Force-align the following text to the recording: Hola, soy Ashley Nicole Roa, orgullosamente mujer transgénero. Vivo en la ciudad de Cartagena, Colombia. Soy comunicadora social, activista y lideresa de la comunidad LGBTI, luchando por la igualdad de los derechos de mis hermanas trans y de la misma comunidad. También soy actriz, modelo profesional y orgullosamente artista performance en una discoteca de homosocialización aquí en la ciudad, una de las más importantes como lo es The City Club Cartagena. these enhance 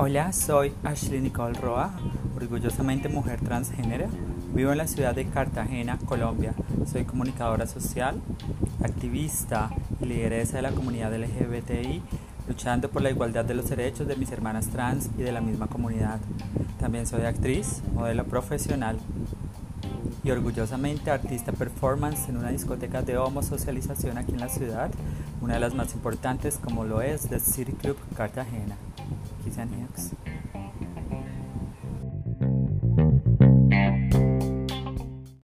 Hola, 0.00 0.32
soy 0.32 0.72
Ashley 0.84 1.20
Nicole 1.20 1.58
Roa, 1.58 1.90
orgullosamente 2.36 3.08
mujer 3.08 3.40
transgénero. 3.40 4.06
Vivo 4.54 4.70
en 4.70 4.78
la 4.78 4.86
ciudad 4.86 5.12
de 5.12 5.26
Cartagena, 5.26 5.98
Colombia. 6.06 6.54
Soy 6.86 7.04
comunicadora 7.04 7.66
social, 7.66 8.22
activista 8.80 9.70
y 10.00 10.04
lideresa 10.04 10.58
de 10.58 10.62
la 10.62 10.70
comunidad 10.70 11.12
LGBTI, 11.12 12.00
luchando 12.46 12.88
por 12.90 13.02
la 13.02 13.10
igualdad 13.10 13.44
de 13.44 13.54
los 13.54 13.68
derechos 13.68 14.06
de 14.06 14.14
mis 14.14 14.30
hermanas 14.30 14.68
trans 14.68 15.10
y 15.18 15.22
de 15.22 15.32
la 15.32 15.40
misma 15.40 15.66
comunidad. 15.66 16.20
También 16.78 17.04
soy 17.08 17.22
actriz, 17.22 17.82
modelo 17.92 18.22
profesional 18.22 19.00
y 20.22 20.30
orgullosamente 20.30 21.10
artista 21.10 21.50
performance 21.50 22.28
en 22.28 22.36
una 22.36 22.50
discoteca 22.50 23.02
de 23.02 23.18
homosocialización 23.18 24.16
aquí 24.16 24.30
en 24.30 24.40
la 24.40 24.48
ciudad, 24.48 24.92
una 25.40 25.54
de 25.54 25.60
las 25.60 25.74
más 25.74 25.92
importantes 25.94 26.56
como 26.62 26.84
lo 26.84 27.02
es 27.02 27.22
The 27.22 27.40
City 27.40 27.72
Club 27.72 27.96
Cartagena. 28.16 28.76
these 29.48 29.58
enhance 29.58 30.14